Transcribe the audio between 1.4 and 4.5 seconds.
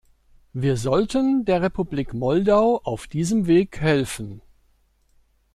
der Republik Moldau auf diesem Weg helfen.